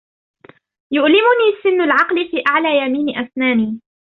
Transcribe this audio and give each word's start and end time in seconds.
يؤلمني 0.91 1.61
سن 1.63 1.81
العقل 1.81 2.29
في 2.31 2.43
أعلى 2.47 2.85
يمين 2.85 3.17
أسناني. 3.17 3.81